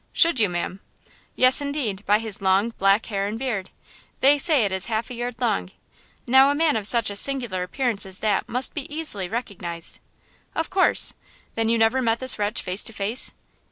[0.13, 0.79] "Should you, ma'am?"
[1.35, 3.69] "Yes, indeed, by his long, black hair and beard!
[4.19, 8.03] They say it is half a yard long–now a man of such a singular appearance
[8.07, 9.99] as that must be easily recognized!"
[10.55, 11.13] "Of course!
[11.53, 13.31] Then you never met this wretch face to face?"